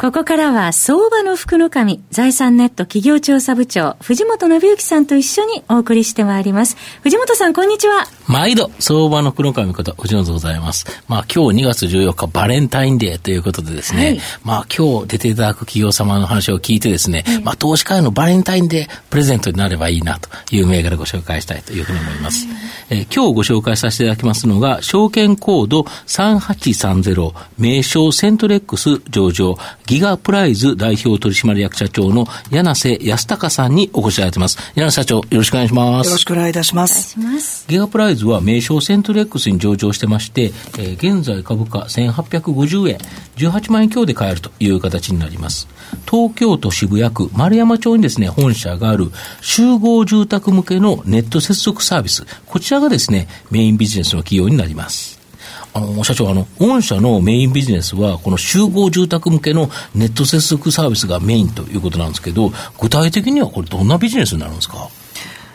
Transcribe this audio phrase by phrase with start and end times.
[0.00, 6.76] ここからは相場の福の神、財産ネット企業調査部長、藤本信之さんと一緒にお送りしてまいります。
[7.02, 8.06] 藤本さん、こんにちは。
[8.28, 10.86] 毎度、相場の福の神こと、藤本でございます。
[11.08, 22.46] まあ今日2月14日バレンタインデーということでですね、はい、まあ今日出ていただく企業様の話を聞いてですね、はい、まあ投資家へのバレンタインデープレゼントになればいいなという銘柄ご紹介したいというふうに思います。
[22.46, 22.56] はい、
[22.90, 29.58] えー、今日ご紹介させていただきますのが、証券コード3830、名称セントレックス上場、
[29.88, 34.58] ギガプライズ代表取締役社長の柳瀬康隆さんにお越しいただいてます。
[34.74, 36.06] 柳瀬社長、よろしくお願いします。
[36.08, 37.16] よろしくお願いいたします。
[37.68, 42.98] ギガプライズは名称セントレックスに上場してまして、えー、現在株価1850円、
[43.36, 45.68] 18万円強で買えるという形になります。
[46.06, 55.17] 東京都渋谷区丸山町にですね、本社がある集合住宅向けのネット接続サービス、こちらがですね、メインビジネスの企業になります。
[55.74, 64.88] あの、社長、あの、御社のメインビジネスは、この集合住宅向けのネット接続サービスがメインということなんですけど、具体的にはこれどんなビジネスになるんですか？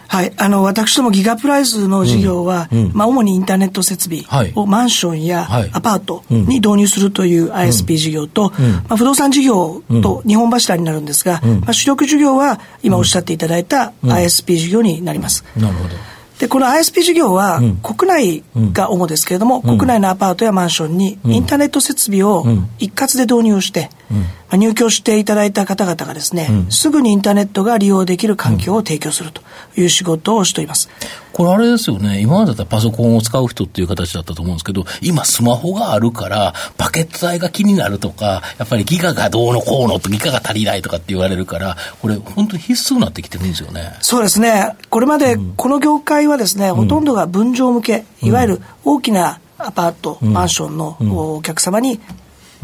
[0.08, 0.34] はい。
[0.38, 8.52] あの、私どもギガプライズの事業は、うんうん、まあ、主にインターネット設備をマンションやアパートに導入するという ISP 事業と、
[8.88, 15.44] まあ、不動産事業と日本柱になるんですが、まあ、主力事業は今おっしゃっていただいた ISP 事業になります。
[15.58, 15.96] なるほど。
[16.44, 22.44] で、この ISP 事業は、国内が主ですけれども、国内のアパートやマンションにインターネット設備を
[22.80, 29.42] 一括で導入して、まあ、入居していただいた方々がですね、うん、すぐにインターネットが利用できる環境を提供すると
[29.76, 30.90] いう仕事をしています。
[31.32, 43.94] これあれですよね、今までだったらパソコンを使う人っていう形だったと思うんですけど、今スマホがあるから、パケット代が気になるとか、やっぱりギガがどうのこうのとギガが足りないとかって言われるから、これ本当に必須になってきてるんですよね。
[44.02, 44.76] そうですね。
[44.92, 52.00] これまでこの業界はですね、うん、ほとんどが分譲向け、いわゆる大きなアパート、マンションのお客様に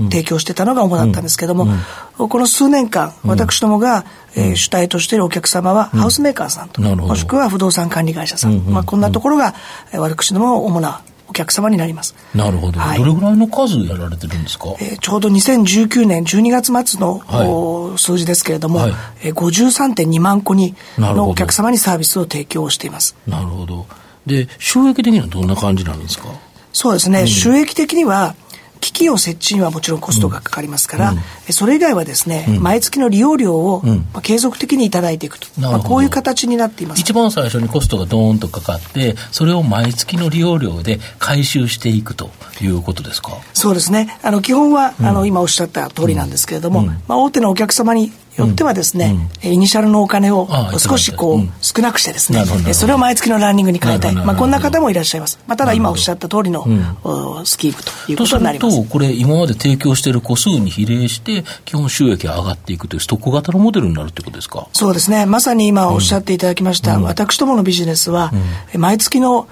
[0.09, 1.67] 提供してたのが主だったんですけども、
[2.17, 4.05] この数年間、私どもが、
[4.35, 9.55] えー、主体としているお客様は、ハウスメーカーさんと、もしくは不動産管理会社さん、まあ、こんなところが、
[9.93, 12.15] 私ども主なお客様になります。
[12.33, 12.79] なるほど。
[12.79, 18.93] はい、どれぐらいの数やられてるんですか、えー、ちょうど2019年12月末の、はい、数字ですけれども、はい。
[19.23, 23.15] えー、53.2万個にのお客様にサービスを提供しています。
[23.27, 23.85] なるほど。
[24.25, 26.25] で、収益的にはどんな感じなんですか？
[26.71, 28.35] そうですね、うん、収益的には、
[28.81, 31.19] 機器を設置にはもちろんコストがかかりますから、うん、
[31.53, 37.01] それ以外はですね、うん、毎月の利用料を、まあ、継続的にいただいていくと、まあ、こういう形になっています。
[37.01, 42.29] 一番最初にコストがドーンとかかってそれを毎月の利用料で回収していくと
[42.61, 43.37] いうことですか？
[43.53, 44.17] そうですね。
[44.21, 55.39] あの基本は、あの今おっしゃった通りなんですけれども、まあ、大手のお客様によってはですね、イニシャルのお金を少しこう、少なくしてですね、それを毎月のランニングに変えたい、まあ、こんな方もいらっしゃいます。
[55.47, 56.65] まあ、ただ今おっしゃった通りの、
[57.45, 58.77] スキームということになります。
[58.77, 64.67] とこれ今まで提供している個数に比例して基本収益が上がっていくというストック型のモデルになるということですか？
[64.73, 65.25] そうですね。
[65.25, 68.31] まさに今おっしゃっていただきました、私どものビジネスは、
[68.75, 69.47] 毎月の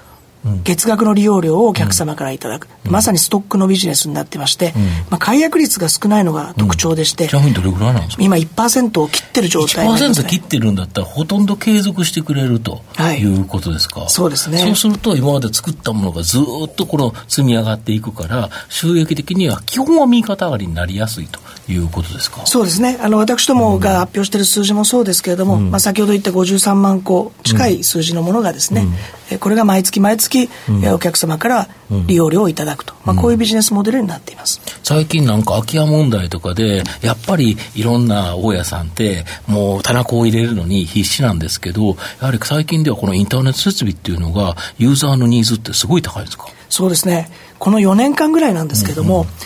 [0.63, 8.23] 月額の利用料をお客様からいただく、うん、まさにストックのビジネスになってまして、うん、まあ、解約率が少ないのが特徴でして、ちなみにどれぐらいなんですか？
[8.23, 12.81] 今1%を切ってる状態になります、ね、1%切ってるんだったらほとんど継続してくれると
[13.19, 13.27] い。
[13.27, 14.57] うことですか、はい、そうですね。
[14.57, 21.39] そうすると今まで作ったものがずっとこの積み上がっていくから収益的には基本は右肩上がりになりやすいと
[21.71, 22.45] いうことですか？
[22.45, 22.97] そうですね。
[23.01, 28.85] あの私どもが発表している数字もそうですけれども、うん、まあ、先ほど言った53万個近い数字のものがですね、
[29.31, 30.36] うん、これが毎月毎月、
[30.69, 31.67] うん、お客様から
[32.05, 46.47] 利用料をいただくと、まあ、こういうビジネスモデルになっています、最近なんか空き家問題とかでやっぱりいろんな大家さんってもう棚子を入れるのに必死なんですけどやはり最近ではこのインターネット設備っていうのがユーザーのニーズってすごい高いですか？
[46.69, 47.29] そうですね。
[47.59, 49.37] この4年間ぐらいなんですけども、うんうん、えー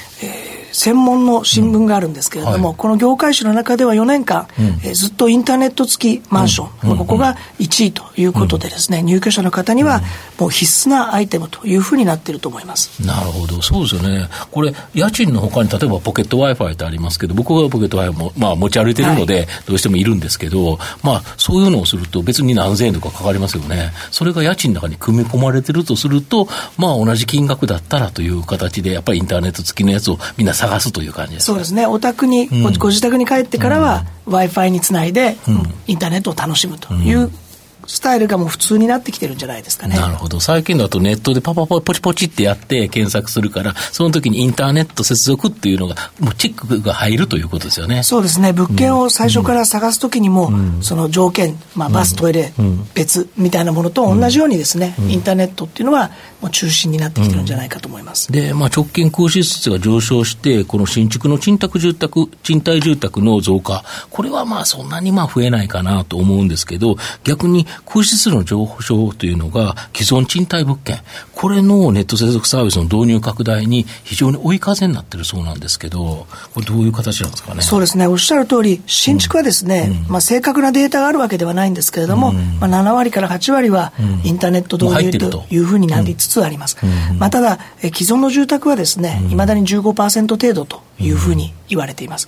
[0.71, 10.01] 専門の新聞があるんですけれども、この業界誌の中では4年間、うん、えー、ずっとインターネット付きマンション、うん、ここが1位ということでですね、うん、入居者の方には
[10.39, 13.05] もう必須なアイテムというふうになっていると思います。
[13.05, 14.27] なるほど、そうですよね。
[14.51, 23.91] これ、家賃のほかに例えばポケット Wi-Fi ってありますけど、僕はポケット Wi-Fi も、まあ、持ち歩いてるので、どうしてもいるんですけど、はい、まあ、そういうのをすると別に何千円とかかかりますよね。
[24.11, 26.47] それが家賃の中に組み込まれてるとすると、
[26.77, 31.87] まあ、同じ金額だったらという形で、やっぱりインターネット付きのやつをみんな探すという感じですそうですね。
[31.87, 32.47] お宅に、
[32.77, 35.37] ご自宅に帰ってからは、w i f i につないで、
[35.87, 37.31] インターネットを楽しむという
[37.87, 39.95] スタイルがもう普通になってきてるんじゃないですかね。
[39.95, 40.39] なるほど。
[40.39, 48.03] 最近だとネットでパパパポチポチってやって検索するから、その時にインターネット接続っていうのが、もうチェックが入るということですよね。
[48.03, 48.53] そうですね。
[48.53, 52.53] 物件を最初から探す時にも、うん、その条件、まあ、バス、トイレ、
[52.93, 56.11] 別みたいなものと同じようにですね、インターネットっていうのは
[56.41, 58.31] もう中心になってきてるんじゃないかと思います。
[58.31, 70.99] で、まあ、直近空室率が上昇して、この新築の賃貸住宅、賃貸住宅の増加、これはまあそんなにまあ増えないかなと思うんですけど、逆に空室の情報証というのが既存賃貸物件、
[71.33, 77.61] これのネット接続サービスの導入拡大に非常に追い風になってるそうなんですけど、これどういう形なんですかね？
[77.61, 83.93] そうですね、おっしゃる通り、新築はですね、うん、まあ正確なデータがあるわけではないんですけれども、うん、まあ7割から8割は
[84.23, 86.77] インターネット導入というふうになりつつあります。
[87.17, 92.27] まあただ、既存の住宅はですね、いまだに15%程度というふうに言われています。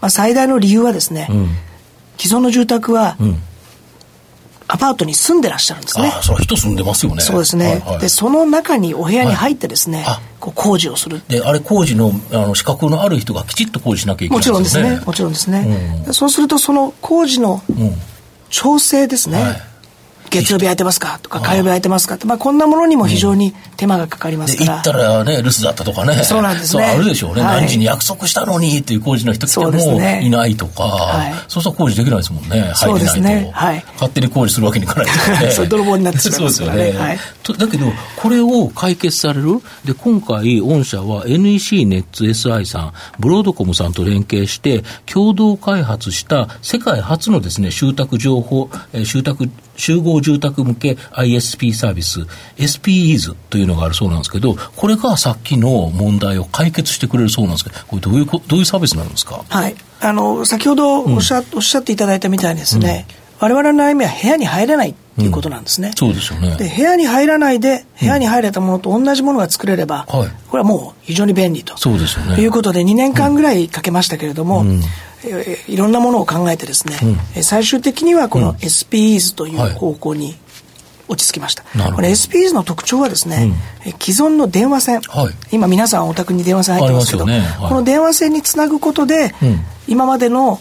[0.00, 1.28] まあ最大の理由はですね、
[2.18, 3.16] 既存の住宅は、
[4.72, 6.10] アパートに住んでらっしゃるんですね。
[6.14, 7.20] ああ、それ人住んでますよね。
[7.20, 7.66] そうですね。
[7.66, 11.20] はいはい、で、その中にお部屋に入ってですね、はい、こう工事をする。
[11.28, 15.02] で、あれ工事のあの資格のある人がきちっと工事しなきゃいけない、ね、もちろんですね。
[15.04, 16.04] もちろんですね。
[16.06, 17.62] うん、そうすると、その工事の
[18.48, 19.42] 調整ですね。
[19.42, 19.62] はい
[20.32, 21.18] 月曜日空いてますか？
[21.22, 22.14] とか、火曜日空いてますか？
[22.14, 24.74] って、まあ、こんなものにも非常に手間がかかりますから。
[24.74, 26.14] 行ったらね、留守だったとかね。
[26.24, 26.84] そうなんですね。
[26.84, 32.72] あるでしょうね、はい、何時に約束したのにっていう工事の人来てもいないとか、はい、そうしたら工事できないですもんね。
[32.74, 33.50] そうですね。
[33.52, 33.84] はい。
[33.94, 35.50] 勝手に工事するわけにいかないですよね。
[35.52, 36.92] それ泥棒になってしまいますからね。
[36.92, 37.18] はい、
[37.58, 37.86] だけど、
[38.16, 39.60] これを解決される。
[39.84, 49.50] で、今回、御社は NEC ネッツ SI さん、ブロードコムさんと連携して、共同開発した世界初のですね、集宅情報、え集宅
[49.82, 52.20] 集合住宅向け ISP サービス、
[52.56, 59.44] SPEs というのがあるそうなんですけど、これがさっきの問題を解決してくれるそうなんですけど、これどういう、どういうサービスなんですか？
[59.48, 59.74] はい。
[60.00, 63.06] あの、先ほどおっしゃうん、おっしゃっていただいたみたいにですね、
[63.40, 65.88] うん、我々の悩みは部屋に入れないっていうことなんですね。
[65.88, 66.54] うん、そうですよね。
[66.56, 71.76] で、部屋に入らないで、部屋に入れたものと同じものが作れれば、はい、これはもう非常に便利と。
[71.76, 72.36] そうですよね。
[72.36, 74.64] ということで、2年間ぐらいかけましたけれども、
[75.68, 76.98] いろんなものを考えてですね、
[77.36, 80.36] うん、最終的にはこの SPEs という方向に
[81.08, 81.64] 落ち着きました。
[81.92, 83.52] これ SPEs の特徴はですね、
[83.86, 90.58] うん、既存の電話線、はい、今皆さんお宅に電話線入ってますけど、ねはい、この電話線につなぐことで、うん、今までの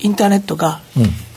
[0.00, 0.80] インターネットが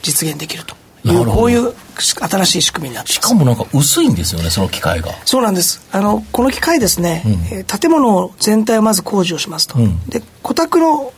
[0.02, 0.76] 実現できると。
[1.06, 11.14] いうこういう新しい仕組みになってしかもなんか薄いんですよねその機械がそうなんですあのこの機械ですね、うん、建物全体をまず工事をしますと、うん、で顧宅の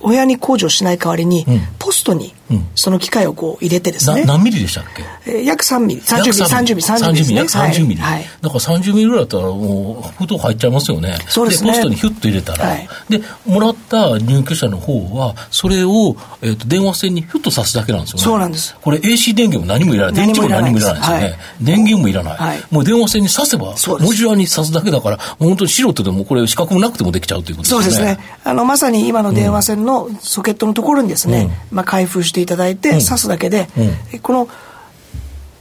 [0.00, 1.46] お部屋に工事をしない代わりに、
[1.78, 2.34] ポストに
[2.74, 4.24] その機械をこう入れてですね。
[4.24, 4.84] 何ミリでしたっ
[5.24, 5.30] け？
[5.30, 6.00] えー、約3ミリ。
[6.00, 7.34] 30ミリ、30ミリ、30ミリ、ね。
[7.36, 8.00] 約30ミリ。
[8.00, 8.24] はい。
[8.40, 11.16] だから30ミリぐらいだったらもう封筒入っちゃいますよね。
[11.28, 11.70] そうですね。
[11.70, 12.66] ポストにヒュッと入れたら。
[12.66, 18.24] はい、で、もらった入居者の方は、それを、えー、と電話線にヒュッとさすだけなんですよね。
[18.24, 18.76] そうなんです。
[18.80, 20.14] これ AC 電源も何もいらない。
[20.14, 21.24] 電池も何もいらないですよね。
[21.24, 22.36] はい、電源もいらない。
[22.36, 27.82] はい、もう電話線に挿せば、文字欄に挿すだけだから、もう本当に素人でもこれ資格もなくてもできちゃうということですね。
[27.82, 28.18] そうですね。
[28.44, 33.00] あの、まさに今の電話線のソケットのところにですね、うん、まあ開封していただいて、うん。
[33.00, 33.68] すだけで、
[34.12, 34.48] うん、この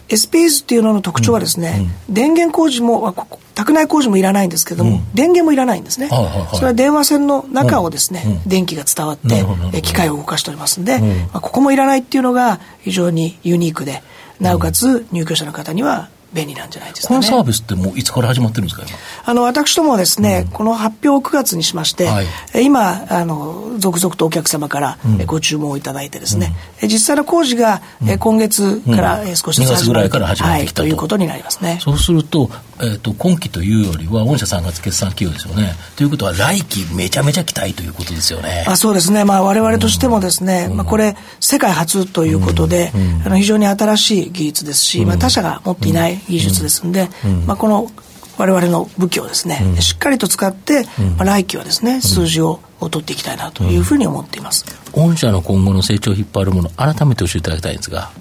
[0.10, 3.16] SPS っていうのの特徴はですね、うん、電源工事も
[3.56, 6.10] 宅内工事もいらないんですけども、うん、電源もいらないんですね、
[6.54, 14.04] それは電話線の中をですね、うん、電気が伝わって機械を動かしておりますんで、まあ、ここもいらないっていうのが非常にユニークで
[14.40, 18.86] なおかつ入居者の方には便利なんじゃないですか、ね、このサービスってもういつから始まってるんですか
[19.26, 22.26] あの私どもですね、うん、この発表を9月にしまして、はい、
[22.64, 31.80] 今あの続々とお客様からご注文をいただいてですね、うん、実際の工事が、うん、今月から少しずつ始まって、うん、始まってきたと、はい、ということになりますね。
[31.82, 32.50] そうすると,、
[32.82, 35.76] えーと、今期というよりは御社3月決算企業ですよね。
[35.96, 38.66] ということは来期めちゃめちゃ期待ということですよね。
[38.68, 39.24] あそうですね。
[39.24, 42.92] まあ我々としてもですね、まあ、これ世界初ということで、
[43.26, 47.10] あの非常に新しい技術ですし、まあ、他社が持っていない技術ですんで、
[47.46, 47.92] まあ、この
[48.38, 50.86] 我々の武器をですね、しっかりと使って、
[51.18, 58.12] まあ、来期はですね数字を取っていきたいなというふうに思っています、御社の今後の成長を引っ張るもの改めて教えていただきたいんですが。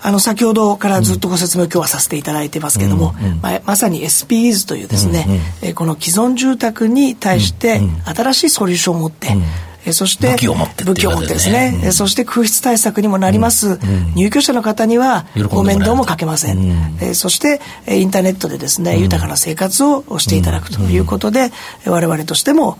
[0.00, 9.42] あの先ほどからずっとご説明を今日はさせていただいてますけれども、うんうん、まあ、まさに SPEs というですね、うんうん、えこの既存住宅に対して新しいソリューションを持って、うん
[9.86, 21.50] えそして武器を持って武器を持ってですね、うん、そして空室対策にもなります、うん、入居者の方にはご面倒もかけません、うん、えそしてインターネットでですね、豊かな生活をしていただくということで、
[21.86, 22.78] 我々としても、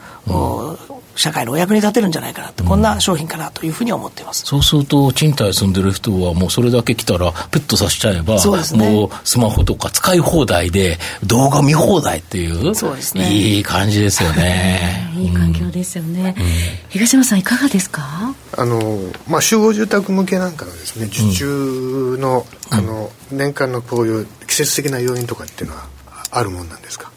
[1.18, 4.44] 社会のお役に立てるんじゃないかなと、こんな商品かなというふうに思っています。
[4.46, 13.30] そうすると、賃貸住んでる人はもうそれだけ来たら、ペットさせちゃえば、そうですね、もうスマホとか使い放題で、動画見放題っていう、そうですね。
[13.32, 15.10] いい感じですよね。
[15.18, 16.36] いい環境ですよね。
[16.38, 16.44] うん、
[16.90, 18.34] 東山さん、いかがですか？
[18.56, 25.86] あの、まあ、集合住宅向けなんかのですね、受注の、うん、あの、年間のこういう季節的な要因とかっていうのは
[26.30, 27.10] あるもんなんですか？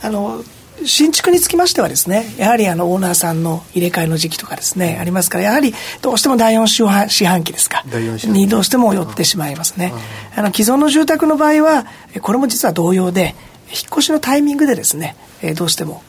[0.00, 0.44] あの
[0.84, 7.84] 新築につきましてはですねやはりあのオーナーさんの入れ替えの時期とかですねありますからやはりどうしても第4四半期ですか
[8.26, 9.92] にどうしても寄ってしまいますね。
[10.36, 11.86] あの既存の住宅の場合は
[12.22, 13.34] これも実は同様で
[13.68, 15.16] 引っ越しのタイミングでですね
[15.56, 16.02] どうしても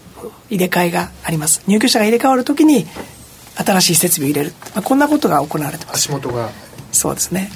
[0.49, 1.63] 入れ替えがあります。
[1.67, 2.85] 入居者が入れ替わるときに
[3.55, 6.09] 新しい設備を入れる、まあ、こんなことが行われてます。
[6.09, 6.49] 足元が。
[6.91, 7.51] そうですね。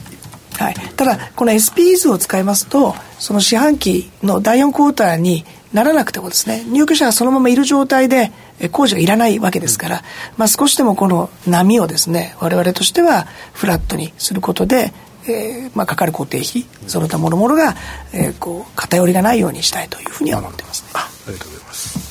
[0.58, 8.32] はい、ただこの SP 図を使いますとその四半期の第4クォーターにならなくてもですね入居者がそのままいる状態で
[8.72, 10.04] 工事がいらないわけですから、
[10.38, 14.94] まあ、少しでもこの波をですね我々としてはフラットにすることで、
[15.28, 17.76] えーまあ、かかる固定費その他もろもろが、
[18.14, 20.90] えー、こう偏りがないようにしたいというふうには思ってますね。
[20.94, 22.03] ありがとうございます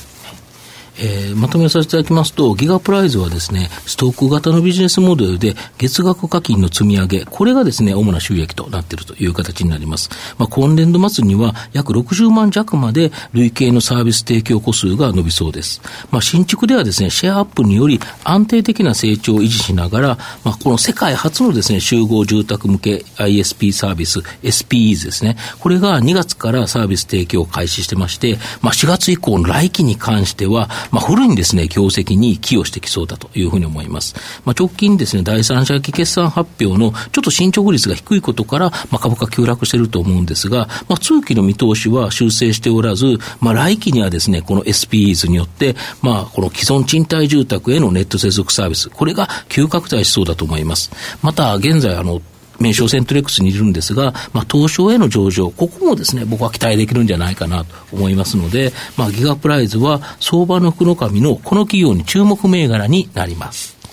[0.97, 10.09] えー、まとめさせていただきますと、ギガプライズはですね、ストック型のビジネスモデルで、月額課金の積み上げ、これがですね、主な収益となっているという形になります。
[10.37, 15.81] まあ、今年度末には約60万弱まで累計のサービス提供個数が伸びそうです。
[16.11, 20.07] まあ、新築ではですね、シェアアップにより安定的な成長を維持しながら、
[20.43, 34.15] まあ、この世界初のですね、集合住宅向け ISP サービス、SPEs ですね、これが2月からサービス提供を開始してまして、まあ、4月以降の来期に関しては、まあ、フルにですね、業績に寄与してきそうだというふうに思います。
[34.45, 50.91] まあ、直近ですね、第三者期決算発表のちょっと進捗率が低いことから、まあ、株価急落していると思うんですが、まあ、通期の見通しは修正しておらず、まあ、来期にはですね、この SPEs によって、まあ、この既存賃貸住宅へのネット接続サービス、これが急拡大しそうだと思います。
[51.21, 52.21] また、現在、あの、
[52.63, 63.83] 名称セントレックスにいるんですが、まあ、東証への上場、ここもですね、僕は期待できるんじゃないかなと思いますので、まあ、ギガプライズは相場の福の神のこの企業に注目銘柄になります。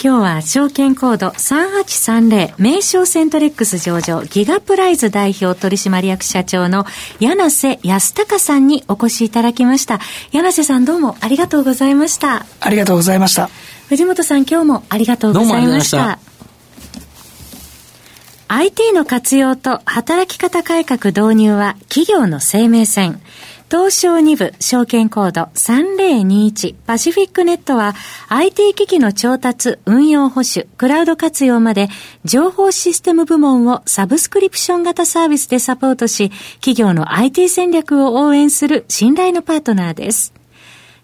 [0.00, 6.86] 今日は証券コード3830名称セントレックス上場ギガプライズ代表取締役社長の
[7.18, 9.98] 柳瀬康隆さんにお越しいただきました。
[10.30, 12.46] 柳瀬さんどうもありがとうございました。
[12.60, 13.50] ありがとうございました。
[13.88, 16.27] 藤本さん今日もありがとうございました。
[18.50, 23.20] IT の活用と働き方改革導入は企業の生命線。
[23.70, 27.94] 東証2部証券コード3021パシフィックネットは
[28.30, 31.88] IT 機器の調達、運用保守、クラウド活用まで
[32.24, 40.37] 情報システム部門をサブスクリプション型サービスでサポートし企業の IT 戦略を応援する信頼のパートナーです。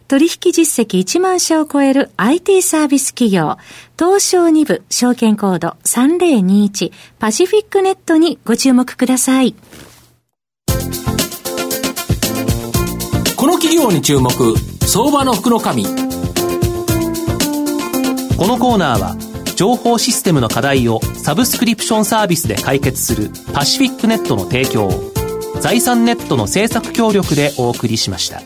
[0.07, 3.57] 取引実績1万社を超える IT サービス企業、
[3.99, 9.55] 東証2部証券コード3021パシフィックネットにご注目ください。
[13.37, 14.31] この企業に注目、
[14.87, 15.85] 相場の福の神。
[15.85, 15.91] こ
[18.47, 19.17] のコーナーは、
[19.57, 25.13] 情報システムの課題をサブスクリプションサービスで解決するパシフィックネットの提供を、
[25.61, 28.43] 財産ネットの制作協力でお送りしました。